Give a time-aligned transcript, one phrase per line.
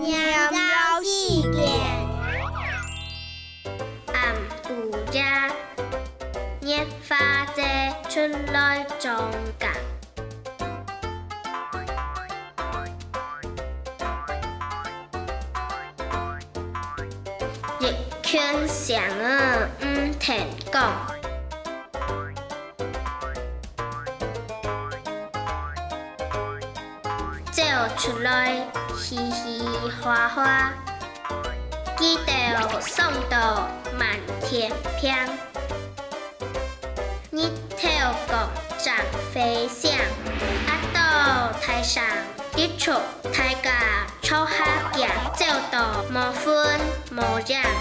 [0.00, 1.64] 娘高一点。
[4.12, 5.50] 按不家，
[6.60, 7.16] 捏花
[7.54, 9.10] 在春来种
[9.58, 9.66] 个。
[17.80, 20.92] 一圈上啊，唔停讲。
[27.78, 29.62] 走出来嘻嘻
[30.02, 30.72] 哈哈，
[31.96, 35.14] 记得送到满天飘。
[37.30, 37.88] 日头
[38.26, 38.34] 各
[38.78, 38.96] 长
[39.32, 39.92] 飞翔，
[40.66, 42.02] 阿到台上
[42.56, 42.90] 一出，
[43.22, 43.70] 大家
[44.22, 46.80] 坐下行，走到无分
[47.12, 47.78] 无人。